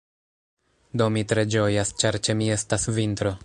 [1.01, 3.39] Do, mi tre ĝojas ĉar ĉe mi estas vintro